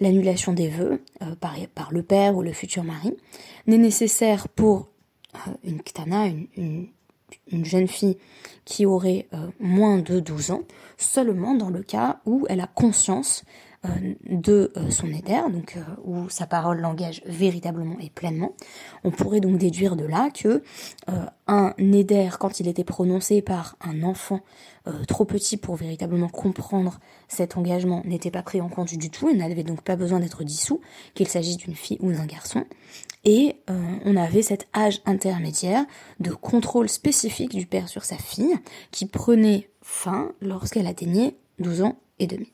l'annulation 0.00 0.52
des 0.52 0.68
vœux 0.68 1.02
euh, 1.22 1.34
par, 1.74 1.92
le 1.92 2.02
père 2.02 2.36
ou 2.36 2.42
le 2.42 2.52
futur 2.52 2.84
mari, 2.84 3.14
n'est 3.66 3.78
nécessaire 3.78 4.48
pour 4.48 4.88
une 5.64 5.82
ktana, 5.82 6.26
une, 6.26 6.88
jeune 7.64 7.88
fille 7.88 8.18
qui 8.64 8.86
aurait 8.86 9.26
moins 9.58 9.98
de 9.98 10.20
12 10.20 10.52
ans, 10.52 10.62
seulement 10.96 11.54
dans 11.54 11.70
le 11.70 11.82
cas 11.82 12.20
où 12.26 12.46
elle 12.48 12.60
a 12.60 12.66
conscience 12.66 13.44
euh, 13.44 13.71
de 14.28 14.72
euh, 14.76 14.90
son 14.90 15.08
éder, 15.08 15.40
donc 15.50 15.76
euh, 15.76 15.80
où 16.04 16.28
sa 16.28 16.46
parole 16.46 16.78
l'engage 16.78 17.20
véritablement 17.26 17.98
et 18.00 18.10
pleinement. 18.10 18.54
On 19.02 19.10
pourrait 19.10 19.40
donc 19.40 19.58
déduire 19.58 19.96
de 19.96 20.04
là 20.04 20.30
que 20.30 20.62
un 21.48 21.74
éder, 21.78 22.30
quand 22.38 22.60
il 22.60 22.68
était 22.68 22.84
prononcé 22.84 23.42
par 23.42 23.76
un 23.80 24.02
enfant 24.04 24.40
trop 25.06 25.24
petit 25.24 25.56
pour 25.56 25.76
véritablement 25.76 26.28
comprendre 26.28 26.98
cet 27.28 27.56
engagement, 27.56 28.02
n'était 28.04 28.30
pas 28.30 28.42
pris 28.42 28.60
en 28.60 28.68
compte 28.68 28.94
du 28.96 29.10
tout, 29.10 29.28
il 29.28 29.36
n'avait 29.36 29.64
donc 29.64 29.82
pas 29.82 29.96
besoin 29.96 30.20
d'être 30.20 30.44
dissous, 30.44 30.80
qu'il 31.14 31.28
s'agisse 31.28 31.56
d'une 31.56 31.74
fille 31.74 31.98
ou 32.00 32.12
d'un 32.12 32.24
garçon. 32.24 32.64
Et 33.24 33.56
on 33.68 34.16
avait 34.16 34.42
cet 34.42 34.66
âge 34.74 35.02
intermédiaire 35.04 35.84
de 36.20 36.30
contrôle 36.30 36.88
spécifique 36.88 37.54
du 37.54 37.66
père 37.66 37.88
sur 37.88 38.04
sa 38.04 38.16
fille, 38.16 38.54
qui 38.90 39.06
prenait 39.06 39.68
fin 39.82 40.32
lorsqu'elle 40.40 40.86
atteignait 40.86 41.36
12 41.58 41.82
ans 41.82 41.98
et 42.18 42.26
demi. 42.26 42.52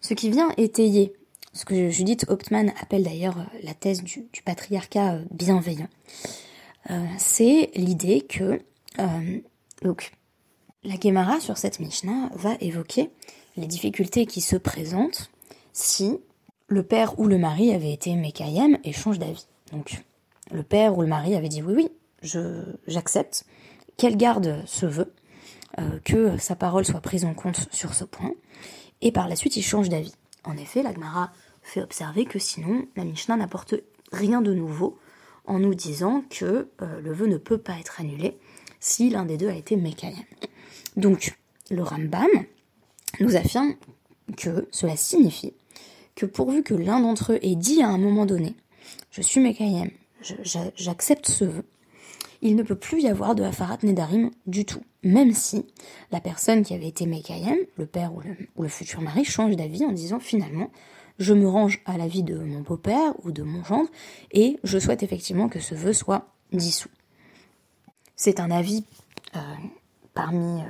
Ce 0.00 0.14
qui 0.14 0.30
vient 0.30 0.50
étayer 0.56 1.12
ce 1.52 1.64
que 1.64 1.90
Judith 1.90 2.26
Hauptmann 2.28 2.72
appelle 2.80 3.02
d'ailleurs 3.02 3.38
euh, 3.38 3.58
la 3.62 3.74
thèse 3.74 4.02
du, 4.02 4.28
patriarcat 4.44 5.14
euh, 5.14 5.24
bienveillant. 5.30 5.88
Euh, 6.90 7.04
c'est 7.18 7.70
l'idée 7.74 8.22
que 8.22 8.60
donc, 9.82 10.12
la 10.84 10.96
Gemara 11.00 11.40
sur 11.40 11.56
cette 11.56 11.80
Mishnah 11.80 12.28
va 12.34 12.56
évoquer 12.60 13.08
les 13.56 13.66
difficultés 13.66 14.26
qui 14.26 14.40
se 14.42 14.56
présentent 14.56 15.30
si 15.72 16.18
le 16.66 16.82
père 16.82 17.18
ou 17.18 17.26
le 17.26 17.38
mari 17.38 17.72
avait 17.72 17.92
été 17.92 18.14
Mekayem 18.14 18.76
et 18.84 18.92
change 18.92 19.18
d'avis. 19.18 19.46
Donc 19.72 20.02
le 20.50 20.62
père 20.62 20.98
ou 20.98 21.02
le 21.02 21.08
mari 21.08 21.34
avait 21.34 21.48
dit 21.48 21.62
oui 21.62 21.74
oui, 21.74 21.88
j'accepte 22.86 23.44
qu'elle 23.96 24.16
garde 24.18 24.62
ce 24.66 24.84
vœu, 24.84 25.14
que 26.04 26.36
sa 26.36 26.56
parole 26.56 26.84
soit 26.84 27.00
prise 27.00 27.24
en 27.24 27.32
compte 27.32 27.68
sur 27.70 27.94
ce 27.94 28.04
point, 28.04 28.34
et 29.02 29.12
par 29.12 29.28
la 29.28 29.36
suite 29.36 29.56
il 29.56 29.62
change 29.62 29.88
d'avis. 29.88 30.14
En 30.44 30.56
effet, 30.56 30.82
la 30.82 30.94
Gemara 30.94 31.32
fait 31.62 31.82
observer 31.82 32.24
que 32.24 32.38
sinon, 32.38 32.86
la 32.96 33.04
Mishnah 33.04 33.36
n'apporte 33.36 33.74
rien 34.12 34.40
de 34.40 34.54
nouveau 34.54 34.98
en 35.44 35.58
nous 35.58 35.74
disant 35.74 36.24
que 36.30 36.68
euh, 36.82 37.00
le 37.00 37.12
vœu 37.12 37.26
ne 37.26 37.36
peut 37.36 37.58
pas 37.58 37.78
être 37.78 38.00
annulé 38.00 38.38
si 38.78 39.10
l'un 39.10 39.24
des 39.24 39.36
deux 39.36 39.48
a 39.48 39.54
été 39.54 39.76
Mekayem. 39.76 40.24
Donc, 40.96 41.36
le 41.70 41.82
Rambam 41.82 42.28
nous 43.20 43.36
affirme 43.36 43.74
que 44.36 44.68
cela 44.70 44.96
signifie 44.96 45.54
que 46.14 46.26
pourvu 46.26 46.62
que 46.62 46.74
l'un 46.74 47.00
d'entre 47.00 47.32
eux 47.32 47.38
ait 47.42 47.56
dit 47.56 47.82
à 47.82 47.88
un 47.88 47.98
moment 47.98 48.26
donné 48.26 48.54
Je 49.10 49.22
suis 49.22 49.40
Mekayem, 49.40 49.90
j'accepte 50.76 51.26
ce 51.26 51.44
vœu, 51.44 51.64
il 52.42 52.56
ne 52.56 52.62
peut 52.62 52.76
plus 52.76 53.02
y 53.02 53.08
avoir 53.08 53.34
de 53.34 53.42
Hafarat 53.42 53.78
Nedarim 53.82 54.30
du 54.46 54.64
tout, 54.64 54.82
même 55.02 55.32
si 55.32 55.66
la 56.10 56.20
personne 56.20 56.62
qui 56.62 56.74
avait 56.74 56.88
été 56.88 57.06
Mekayem, 57.06 57.58
le 57.76 57.86
père 57.86 58.12
ou 58.14 58.62
le, 58.62 58.68
futur 58.68 59.00
mari, 59.00 59.24
change 59.24 59.56
d'avis 59.56 59.84
en 59.84 59.92
disant 59.92 60.20
finalement 60.20 60.70
je 61.18 61.34
me 61.34 61.46
range 61.46 61.82
à 61.84 61.98
l'avis 61.98 62.22
de 62.22 62.38
mon 62.38 62.60
beau-père 62.60 63.12
ou 63.24 63.30
de 63.30 63.42
mon 63.42 63.62
gendre 63.62 63.90
et 64.32 64.58
je 64.64 64.78
souhaite 64.78 65.02
effectivement 65.02 65.48
que 65.48 65.60
ce 65.60 65.74
vœu 65.74 65.92
soit 65.92 66.28
dissous. 66.52 66.88
C'est 68.16 68.40
un 68.40 68.50
avis 68.50 68.84
euh, 69.36 69.40
parmi 70.14 70.62
euh, 70.62 70.64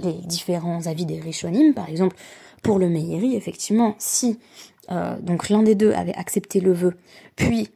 les 0.00 0.12
différents 0.12 0.86
avis 0.86 1.06
des 1.06 1.20
Rishonim, 1.20 1.74
par 1.74 1.88
exemple 1.88 2.16
pour 2.62 2.78
le 2.78 2.88
Meiri, 2.88 3.36
effectivement, 3.36 3.94
si 3.98 4.38
euh, 4.90 5.18
donc 5.20 5.50
l'un 5.50 5.62
des 5.62 5.74
deux 5.74 5.92
avait 5.92 6.14
accepté 6.14 6.60
le 6.60 6.72
vœu, 6.72 6.94
puis 7.36 7.68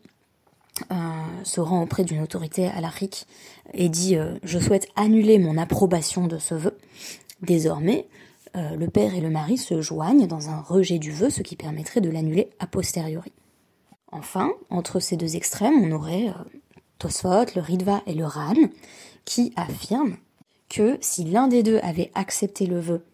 se 1.45 1.61
rend 1.61 1.83
auprès 1.83 2.05
d'une 2.05 2.23
autorité 2.23 2.67
à 2.69 2.81
l'Afrique 2.81 3.27
et 3.75 3.89
dit 3.89 4.17
je 4.43 4.59
souhaite 4.59 4.89
annuler 4.97 5.39
mon 5.39 5.57
approbation 5.59 6.27
de 6.27 6.39
ce 6.39 6.55
vœu, 6.55 6.77
désormais 7.43 8.07
euh, 8.57 8.77
le 8.77 8.89
père 8.89 9.15
et 9.15 9.21
le 9.21 9.31
mari 9.31 9.59
se 9.59 9.81
joignent 9.81 10.27
dans 10.27 10.51
un 10.51 10.61
rejet 10.61 10.99
du 10.99 11.13
vœu, 11.13 11.31
ce 11.31 11.43
qui 11.43 11.57
permettrait 11.57 12.01
de 12.01 12.11
l'annuler 12.11 12.51
a 12.59 12.67
posteriori. 12.67 13.33
Enfin, 14.11 14.51
entre 14.71 15.01
ces 15.01 15.17
deux 15.17 15.37
extrêmes, 15.37 15.83
on 15.83 15.93
aurait 15.93 16.29
euh, 16.29 16.59
Tosfot, 16.99 17.45
le 17.55 17.61
Ritva 17.61 18.03
et 18.07 18.15
le 18.15 18.25
Ran, 18.25 18.55
qui 19.25 19.53
affirment 19.57 20.17
que 20.69 20.99
si 21.01 21.25
l'un 21.25 21.49
des 21.49 21.63
deux 21.63 21.79
avait 21.83 22.11
accepté 22.15 22.67
le 22.67 22.81
vœu 22.81 23.05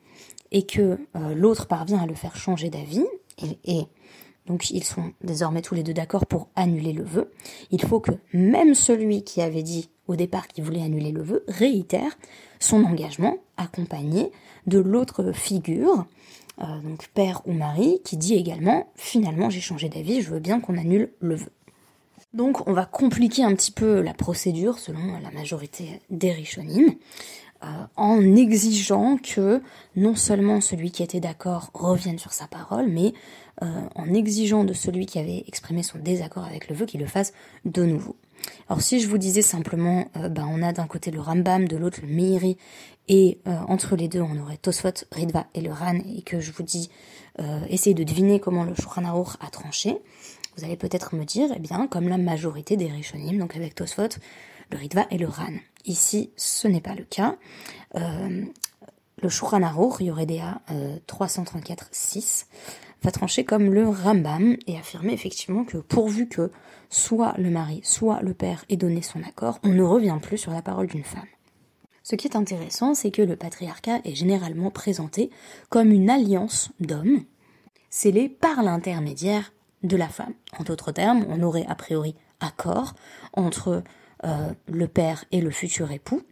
et 0.52 0.64
que 0.64 0.98
euh, 1.16 1.34
l'autre 1.34 1.66
parvient 1.66 2.00
à 2.00 2.06
le 2.06 2.14
faire 2.14 2.36
changer 2.36 2.70
d'avis, 2.70 3.04
et, 3.64 3.86
donc 4.46 4.70
ils 4.70 4.84
sont 4.84 5.12
désormais 5.22 5.62
tous 5.62 5.74
les 5.74 5.82
deux 5.82 5.94
d'accord 5.94 6.26
pour 6.26 6.48
annuler 6.54 6.92
le 6.92 7.04
vœu, 7.04 7.30
il 7.70 7.82
faut 7.82 8.00
que 8.00 8.12
même 8.32 8.74
celui 8.74 9.24
qui 9.24 9.40
avait 9.40 9.62
dit 9.62 9.90
au 10.06 10.16
départ 10.16 10.48
qu'il 10.48 10.64
voulait 10.64 10.82
annuler 10.82 11.12
le 11.12 11.22
vœu 11.22 11.44
réitère 11.48 12.16
son 12.60 12.84
engagement 12.84 13.36
accompagné 13.56 14.30
de 14.66 14.78
l'autre 14.78 15.32
figure, 15.32 16.06
euh, 16.62 16.80
donc 16.82 17.08
père 17.08 17.42
ou 17.46 17.52
mari, 17.52 18.00
qui 18.04 18.16
dit 18.16 18.34
également 18.34 18.86
finalement 18.96 19.50
j'ai 19.50 19.60
changé 19.60 19.88
d'avis, 19.88 20.22
je 20.22 20.30
veux 20.30 20.40
bien 20.40 20.60
qu'on 20.60 20.76
annule 20.76 21.10
le 21.20 21.36
vœu. 21.36 21.50
Donc 22.32 22.66
on 22.66 22.72
va 22.72 22.84
compliquer 22.84 23.44
un 23.44 23.54
petit 23.54 23.70
peu 23.70 24.00
la 24.00 24.12
procédure 24.12 24.78
selon 24.78 25.18
la 25.22 25.30
majorité 25.30 26.00
des 26.10 26.32
Rishonim, 26.32 26.94
en 27.96 28.36
exigeant 28.36 29.16
que 29.16 29.62
non 29.96 30.14
seulement 30.14 30.60
celui 30.60 30.90
qui 30.90 31.02
était 31.02 31.20
d'accord 31.20 31.70
revienne 31.74 32.18
sur 32.18 32.32
sa 32.32 32.46
parole, 32.46 32.88
mais 32.88 33.12
euh, 33.62 33.66
en 33.94 34.12
exigeant 34.12 34.64
de 34.64 34.72
celui 34.72 35.06
qui 35.06 35.18
avait 35.18 35.44
exprimé 35.46 35.82
son 35.82 35.98
désaccord 35.98 36.44
avec 36.44 36.68
le 36.68 36.74
vœu 36.74 36.86
qu'il 36.86 37.00
le 37.00 37.06
fasse 37.06 37.32
de 37.64 37.84
nouveau. 37.84 38.16
Alors 38.68 38.82
si 38.82 39.00
je 39.00 39.08
vous 39.08 39.16
disais 39.16 39.40
simplement, 39.40 40.06
ben, 40.14 40.46
on 40.50 40.62
a 40.62 40.72
d'un 40.72 40.86
côté 40.86 41.10
le 41.10 41.20
Rambam, 41.20 41.66
de 41.66 41.76
l'autre 41.76 42.00
le 42.02 42.08
Meiri, 42.08 42.58
et 43.08 43.38
euh, 43.46 43.58
entre 43.68 43.96
les 43.96 44.08
deux, 44.08 44.20
on 44.20 44.38
aurait 44.40 44.56
Tosfot, 44.56 45.04
Ridva 45.12 45.46
et 45.54 45.60
le 45.60 45.72
Ran, 45.72 45.98
et 46.16 46.22
que 46.22 46.40
je 46.40 46.52
vous 46.52 46.62
dis, 46.62 46.90
euh, 47.38 47.60
essayez 47.68 47.94
de 47.94 48.04
deviner 48.04 48.40
comment 48.40 48.64
le 48.64 48.74
Shulchan 48.74 49.04
a 49.04 49.50
tranché, 49.50 49.98
vous 50.56 50.64
allez 50.64 50.76
peut-être 50.76 51.14
me 51.14 51.24
dire, 51.24 51.50
eh 51.54 51.58
bien, 51.58 51.86
comme 51.86 52.08
la 52.08 52.16
majorité 52.16 52.76
des 52.76 52.86
Rishonim, 52.86 53.38
donc 53.38 53.56
avec 53.56 53.74
Tosfot, 53.74 54.08
le 54.74 54.80
Ridva 54.80 55.06
et 55.10 55.18
le 55.18 55.28
Ran. 55.28 55.54
Ici, 55.84 56.32
ce 56.36 56.66
n'est 56.66 56.80
pas 56.80 56.94
le 56.94 57.04
cas. 57.04 57.36
Euh, 57.94 58.44
le 59.22 59.28
Shulchan 59.28 59.62
Aruch, 59.62 60.00
Yoredea 60.00 60.60
euh, 60.70 60.98
334-6, 61.06 62.46
va 63.02 63.10
trancher 63.12 63.44
comme 63.44 63.72
le 63.72 63.88
Rambam 63.88 64.56
et 64.66 64.76
affirmer 64.76 65.12
effectivement 65.12 65.64
que 65.64 65.78
pourvu 65.78 66.28
que 66.28 66.50
soit 66.90 67.34
le 67.38 67.50
mari, 67.50 67.80
soit 67.84 68.20
le 68.22 68.34
père 68.34 68.64
ait 68.68 68.76
donné 68.76 69.02
son 69.02 69.22
accord, 69.22 69.60
on 69.62 69.68
ne 69.68 69.82
revient 69.82 70.18
plus 70.20 70.38
sur 70.38 70.52
la 70.52 70.62
parole 70.62 70.88
d'une 70.88 71.04
femme. 71.04 71.22
Ce 72.02 72.16
qui 72.16 72.26
est 72.26 72.36
intéressant, 72.36 72.94
c'est 72.94 73.10
que 73.10 73.22
le 73.22 73.36
patriarcat 73.36 74.00
est 74.04 74.14
généralement 74.14 74.70
présenté 74.70 75.30
comme 75.70 75.92
une 75.92 76.10
alliance 76.10 76.70
d'hommes, 76.80 77.22
scellée 77.90 78.28
par 78.28 78.62
l'intermédiaire 78.62 79.52
de 79.82 79.96
la 79.96 80.08
femme. 80.08 80.34
En 80.58 80.64
d'autres 80.64 80.92
termes, 80.92 81.24
on 81.28 81.42
aurait 81.42 81.66
a 81.68 81.74
priori 81.74 82.16
accord 82.40 82.94
entre 83.34 83.82
le 84.24 84.88
père 84.88 85.24
et 85.32 85.40
le 85.40 85.50
futur 85.50 85.90
époux, 85.90 86.22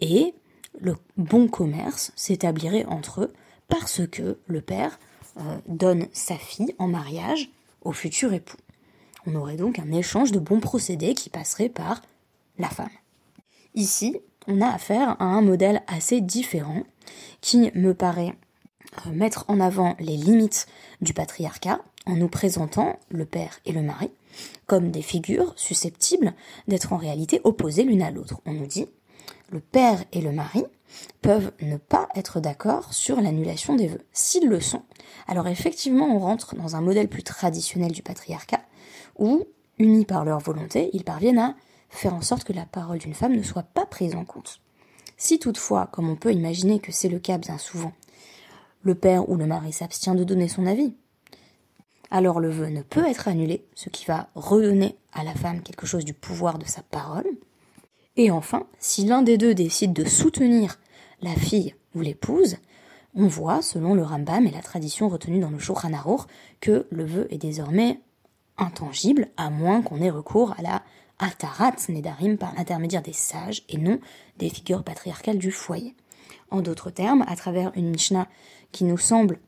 et 0.00 0.34
le 0.80 0.96
bon 1.16 1.48
commerce 1.48 2.12
s'établirait 2.16 2.84
entre 2.86 3.22
eux 3.22 3.32
parce 3.68 4.06
que 4.06 4.38
le 4.46 4.60
père 4.60 4.98
euh, 5.38 5.58
donne 5.66 6.08
sa 6.12 6.36
fille 6.36 6.74
en 6.78 6.88
mariage 6.88 7.50
au 7.82 7.92
futur 7.92 8.32
époux. 8.32 8.58
On 9.26 9.34
aurait 9.34 9.56
donc 9.56 9.78
un 9.78 9.92
échange 9.92 10.32
de 10.32 10.38
bons 10.38 10.60
procédés 10.60 11.14
qui 11.14 11.30
passerait 11.30 11.68
par 11.68 12.02
la 12.58 12.68
femme. 12.68 12.90
Ici, 13.74 14.18
on 14.46 14.60
a 14.60 14.68
affaire 14.68 15.16
à 15.20 15.24
un 15.24 15.40
modèle 15.40 15.82
assez 15.86 16.20
différent 16.20 16.82
qui 17.40 17.70
me 17.74 17.94
paraît 17.94 18.34
euh, 19.06 19.10
mettre 19.12 19.44
en 19.48 19.60
avant 19.60 19.96
les 20.00 20.16
limites 20.16 20.66
du 21.00 21.14
patriarcat 21.14 21.80
en 22.04 22.16
nous 22.16 22.28
présentant 22.28 22.98
le 23.08 23.24
père 23.24 23.60
et 23.64 23.72
le 23.72 23.82
mari 23.82 24.10
comme 24.66 24.90
des 24.90 25.02
figures 25.02 25.52
susceptibles 25.56 26.34
d'être 26.68 26.92
en 26.92 26.96
réalité 26.96 27.40
opposées 27.44 27.84
l'une 27.84 28.02
à 28.02 28.10
l'autre. 28.10 28.40
On 28.46 28.52
nous 28.52 28.66
dit 28.66 28.86
le 29.50 29.60
père 29.60 30.02
et 30.12 30.20
le 30.20 30.32
mari 30.32 30.64
peuvent 31.20 31.52
ne 31.60 31.76
pas 31.76 32.08
être 32.14 32.40
d'accord 32.40 32.92
sur 32.92 33.20
l'annulation 33.20 33.74
des 33.76 33.88
vœux. 33.88 34.04
S'ils 34.12 34.48
le 34.48 34.60
sont, 34.60 34.82
alors 35.26 35.46
effectivement 35.46 36.06
on 36.06 36.18
rentre 36.18 36.54
dans 36.54 36.76
un 36.76 36.80
modèle 36.80 37.08
plus 37.08 37.22
traditionnel 37.22 37.92
du 37.92 38.02
patriarcat 38.02 38.60
où, 39.18 39.44
unis 39.78 40.04
par 40.04 40.24
leur 40.24 40.38
volonté, 40.38 40.90
ils 40.92 41.04
parviennent 41.04 41.38
à 41.38 41.54
faire 41.90 42.14
en 42.14 42.22
sorte 42.22 42.44
que 42.44 42.52
la 42.52 42.64
parole 42.64 42.98
d'une 42.98 43.14
femme 43.14 43.36
ne 43.36 43.42
soit 43.42 43.62
pas 43.62 43.86
prise 43.86 44.14
en 44.14 44.24
compte. 44.24 44.60
Si 45.16 45.38
toutefois, 45.38 45.88
comme 45.92 46.08
on 46.08 46.16
peut 46.16 46.32
imaginer 46.32 46.80
que 46.80 46.92
c'est 46.92 47.08
le 47.08 47.18
cas 47.18 47.38
bien 47.38 47.58
souvent, 47.58 47.92
le 48.82 48.94
père 48.94 49.28
ou 49.28 49.36
le 49.36 49.46
mari 49.46 49.72
s'abstient 49.72 50.14
de 50.14 50.24
donner 50.24 50.48
son 50.48 50.66
avis, 50.66 50.94
alors 52.12 52.40
le 52.40 52.50
vœu 52.50 52.68
ne 52.68 52.82
peut 52.82 53.06
être 53.08 53.26
annulé, 53.26 53.64
ce 53.74 53.88
qui 53.88 54.04
va 54.04 54.28
redonner 54.34 54.96
à 55.14 55.24
la 55.24 55.34
femme 55.34 55.62
quelque 55.62 55.86
chose 55.86 56.04
du 56.04 56.12
pouvoir 56.12 56.58
de 56.58 56.66
sa 56.66 56.82
parole. 56.82 57.26
Et 58.16 58.30
enfin, 58.30 58.66
si 58.78 59.06
l'un 59.06 59.22
des 59.22 59.38
deux 59.38 59.54
décide 59.54 59.94
de 59.94 60.04
soutenir 60.04 60.78
la 61.22 61.34
fille 61.34 61.74
ou 61.94 62.02
l'épouse, 62.02 62.58
on 63.14 63.26
voit, 63.26 63.62
selon 63.62 63.94
le 63.94 64.02
Rambam 64.02 64.46
et 64.46 64.50
la 64.50 64.60
tradition 64.60 65.08
retenue 65.08 65.40
dans 65.40 65.50
le 65.50 65.58
Shulchan 65.58 65.90
que 66.60 66.86
le 66.90 67.04
vœu 67.04 67.26
est 67.30 67.38
désormais 67.38 67.98
intangible, 68.58 69.28
à 69.38 69.48
moins 69.48 69.80
qu'on 69.80 70.02
ait 70.02 70.10
recours 70.10 70.54
à 70.58 70.62
la 70.62 70.82
Atarat 71.18 71.76
Nedarim 71.88 72.36
par 72.36 72.54
l'intermédiaire 72.54 73.02
des 73.02 73.12
sages 73.14 73.62
et 73.70 73.78
non 73.78 74.00
des 74.38 74.50
figures 74.50 74.84
patriarcales 74.84 75.38
du 75.38 75.50
foyer. 75.50 75.94
En 76.50 76.60
d'autres 76.60 76.90
termes, 76.90 77.24
à 77.26 77.36
travers 77.36 77.72
une 77.74 77.90
Mishnah 77.90 78.28
qui 78.70 78.84
nous 78.84 78.98
semble, 78.98 79.38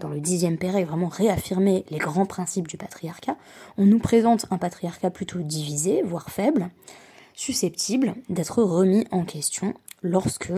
dans 0.00 0.08
le 0.08 0.20
dixième 0.20 0.58
Pérec, 0.58 0.86
vraiment 0.86 1.08
réaffirmer 1.08 1.84
les 1.90 1.98
grands 1.98 2.26
principes 2.26 2.68
du 2.68 2.76
patriarcat, 2.76 3.36
on 3.78 3.86
nous 3.86 3.98
présente 3.98 4.46
un 4.50 4.58
patriarcat 4.58 5.10
plutôt 5.10 5.40
divisé, 5.40 6.02
voire 6.02 6.30
faible, 6.30 6.70
susceptible 7.34 8.14
d'être 8.28 8.62
remis 8.62 9.06
en 9.10 9.24
question 9.24 9.74
lorsque 10.02 10.52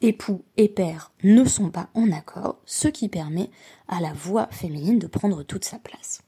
époux 0.00 0.42
et 0.56 0.68
père 0.68 1.12
ne 1.22 1.44
sont 1.44 1.70
pas 1.70 1.88
en 1.94 2.10
accord, 2.10 2.58
ce 2.66 2.88
qui 2.88 3.08
permet 3.08 3.50
à 3.88 4.00
la 4.00 4.12
voix 4.12 4.48
féminine 4.50 4.98
de 4.98 5.06
prendre 5.06 5.42
toute 5.42 5.64
sa 5.64 5.78
place. 5.78 6.22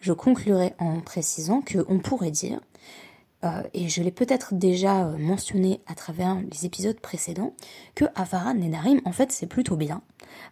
Je 0.00 0.12
conclurai 0.12 0.74
en 0.78 1.00
précisant 1.00 1.60
qu'on 1.60 1.98
pourrait 1.98 2.30
dire, 2.30 2.60
euh, 3.44 3.62
et 3.74 3.88
je 3.88 4.02
l'ai 4.02 4.10
peut-être 4.10 4.54
déjà 4.54 5.06
euh, 5.06 5.18
mentionné 5.18 5.80
à 5.86 5.94
travers 5.94 6.36
les 6.40 6.66
épisodes 6.66 6.98
précédents, 6.98 7.54
que 7.94 8.06
Avara 8.14 8.54
Nedarim, 8.54 9.00
en 9.04 9.12
fait, 9.12 9.30
c'est 9.30 9.46
plutôt 9.46 9.76
bien, 9.76 10.02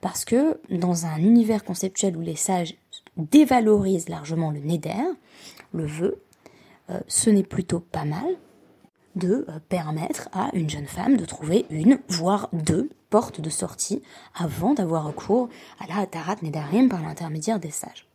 parce 0.01 0.25
que 0.25 0.61
dans 0.71 1.07
un 1.07 1.19
univers 1.19 1.65
conceptuel 1.65 2.17
où 2.17 2.21
les 2.21 2.37
sages 2.37 2.77
dévalorisent 3.17 4.09
largement 4.09 4.51
le 4.51 4.61
neder, 4.61 5.15
le 5.73 5.87
vœu, 5.87 6.23
euh, 6.91 7.01
ce 7.09 7.31
n'est 7.31 7.43
plutôt 7.43 7.81
pas 7.81 8.05
mal 8.05 8.37
de 9.17 9.47
euh, 9.49 9.59
permettre 9.69 10.29
à 10.33 10.51
une 10.53 10.71
jeune 10.71 10.87
femme 10.87 11.17
de 11.17 11.25
trouver 11.25 11.67
une, 11.71 11.99
voire 12.09 12.49
deux 12.53 12.91
portes 13.11 13.41
de 13.41 13.51
sortie 13.51 14.03
avant 14.35 14.75
d'avoir 14.75 15.05
recours 15.05 15.49
à 15.81 15.87
la 15.87 16.07
Tarat 16.07 16.37
Nedarim 16.43 16.89
par 16.89 17.03
l'intermédiaire 17.03 17.59
des 17.59 17.71
sages. 17.71 18.07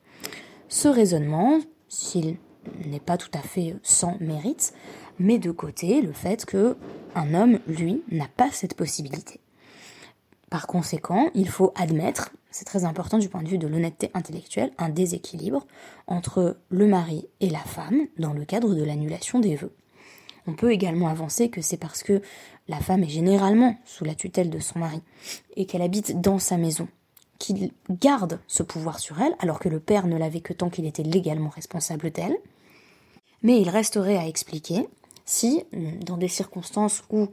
Ce 0.70 0.88
raisonnement, 0.88 1.60
s'il 1.90 2.38
n'est 2.86 3.00
pas 3.00 3.18
tout 3.18 3.32
à 3.34 3.42
fait 3.42 3.76
sans 3.84 4.16
mérite, 4.20 4.74
met 5.20 5.40
de 5.40 5.52
côté 5.52 6.02
le 6.02 6.14
fait 6.14 6.46
que 6.46 6.78
un 7.16 7.34
homme, 7.34 7.60
lui, 7.68 8.04
n'a 8.10 8.28
pas 8.38 8.50
cette 8.52 8.76
possibilité. 8.76 9.41
Par 10.52 10.68
conséquent, 10.68 11.30
il 11.34 11.48
faut 11.48 11.72
admettre, 11.76 12.32
c'est 12.52 12.66
très 12.66 12.84
important 12.84 13.18
du 13.18 13.30
point 13.30 13.42
de 13.42 13.48
vue 13.48 13.58
de 13.58 13.68
l'honnêteté 13.68 14.12
intellectuelle, 14.14 14.74
un 14.78 14.90
déséquilibre 14.90 15.66
entre 16.08 16.58
le 16.70 16.88
mari 16.88 17.26
et 17.40 17.50
la 17.50 17.60
femme 17.60 18.02
dans 18.20 18.34
le 18.34 18.44
cadre 18.44 18.76
de 18.76 18.84
l'annulation 18.84 19.40
des 19.40 19.56
vœux. 19.56 19.74
On 20.48 20.54
peut 20.54 20.74
également 20.74 21.08
avancer 21.08 21.50
que 21.50 21.62
c'est 21.62 21.78
parce 21.78 22.04
que 22.04 22.22
la 22.68 22.82
femme 22.82 23.04
est 23.04 23.10
généralement 23.10 23.78
sous 23.86 24.04
la 24.04 24.14
tutelle 24.14 24.50
de 24.50 24.60
son 24.60 24.80
mari 24.80 25.02
et 25.56 25.66
qu'elle 25.66 25.82
habite 25.82 26.20
dans 26.20 26.38
sa 26.38 26.58
maison 26.58 26.90
qu'il 27.40 27.72
garde 27.90 28.42
ce 28.46 28.62
pouvoir 28.62 29.00
sur 29.00 29.22
elle, 29.22 29.36
alors 29.40 29.60
que 29.60 29.70
le 29.70 29.80
père 29.80 30.06
ne 30.06 30.18
l'avait 30.18 30.42
que 30.42 30.52
tant 30.52 30.70
qu'il 30.70 30.86
était 30.86 31.02
légalement 31.02 31.50
responsable 31.50 32.12
d'elle. 32.12 32.36
Mais 33.42 33.62
il 33.62 33.70
resterait 33.70 34.18
à 34.18 34.28
expliquer 34.28 34.86
si, 35.26 35.64
dans 36.02 36.18
des 36.18 36.28
circonstances 36.28 37.04
où 37.10 37.28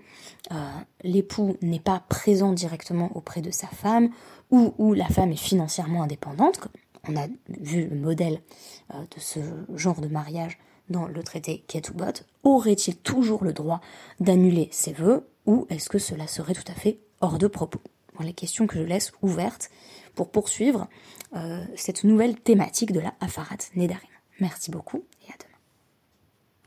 euh, 0.53 0.55
l'époux 1.03 1.57
n'est 1.63 1.81
pas 1.81 2.03
présent 2.09 2.53
directement 2.53 3.11
auprès 3.17 3.41
de 3.41 3.51
sa 3.51 3.67
femme, 3.67 4.11
ou 4.51 4.75
où 4.79 4.95
la 4.95 5.07
femme 5.07 5.33
est 5.33 5.37
financièrement 5.37 6.03
indépendante, 6.03 6.69
on 7.09 7.17
a 7.17 7.27
vu 7.61 7.89
le 7.89 7.97
modèle 7.97 8.41
euh, 8.95 8.99
de 8.99 9.21
ce 9.21 9.41
genre 9.75 10.01
de 10.01 10.09
mariage 10.09 10.59
dans 10.89 11.07
le 11.07 11.23
traité 11.23 11.65
Ketubot, 11.67 12.25
aurait-il 12.45 12.97
toujours 12.97 13.45
le 13.45 13.53
droit 13.53 13.81
d'annuler 14.21 14.69
ses 14.73 14.93
vœux 14.93 15.29
ou 15.47 15.67
est-ce 15.71 15.89
que 15.89 15.99
cela 15.99 16.27
serait 16.27 16.55
tout 16.55 16.71
à 16.71 16.75
fait 16.75 16.99
hors 17.21 17.39
de 17.39 17.47
propos? 17.47 17.81
Voilà 18.15 18.29
les 18.29 18.35
questions 18.35 18.67
que 18.67 18.79
je 18.79 18.83
laisse 18.83 19.13
ouvertes 19.23 19.71
pour 20.15 20.31
poursuivre 20.31 20.89
euh, 21.37 21.65
cette 21.77 22.05
nouvelle 22.05 22.37
thématique 22.37 22.93
de 22.93 23.01
la 23.01 23.15
Afarat 23.21 23.59
Nedarim. 23.77 24.09
Merci 24.41 24.71
beaucoup 24.71 25.05
et 25.27 25.31
à 25.31 25.37
demain. 25.39 25.48